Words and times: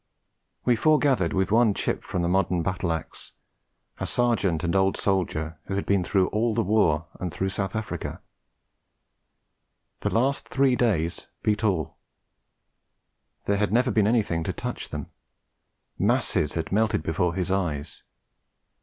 We 0.65 0.75
foregathered 0.75 1.31
with 1.31 1.51
one 1.51 1.75
chip 1.75 2.03
from 2.03 2.23
the 2.23 2.27
modern 2.27 2.63
battle 2.63 2.91
axe: 2.91 3.33
a 3.99 4.07
Sergeant 4.07 4.63
and 4.63 4.75
old 4.75 4.97
soldier 4.97 5.59
who 5.65 5.75
had 5.75 5.85
been 5.85 6.03
through 6.03 6.25
all 6.29 6.55
the 6.55 6.63
war 6.63 7.05
and 7.19 7.31
through 7.31 7.49
South 7.49 7.75
Africa. 7.75 8.19
The 9.99 10.09
last 10.09 10.47
three 10.47 10.75
days 10.75 11.27
beat 11.43 11.63
all. 11.63 11.97
There 13.45 13.57
had 13.57 13.71
never 13.71 13.91
been 13.91 14.07
anything 14.07 14.43
to 14.45 14.53
touch 14.53 14.89
them. 14.89 15.11
Masses 15.99 16.53
had 16.53 16.71
melted 16.71 17.03
before 17.03 17.35
his 17.35 17.51
eyes. 17.51 18.01